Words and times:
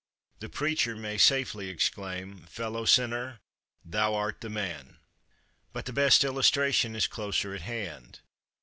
the 0.39 0.49
preacher 0.49 0.95
may 0.95 1.15
safely 1.15 1.69
exclaim, 1.69 2.39
"Fellow 2.49 2.85
sinner, 2.85 3.39
thou 3.85 4.15
art 4.15 4.41
the 4.41 4.49
man." 4.49 4.97
But 5.73 5.85
the 5.85 5.93
best 5.93 6.23
illustration 6.23 6.95
is 6.95 7.05
closer 7.05 7.53
at 7.53 7.61
hand. 7.61 8.21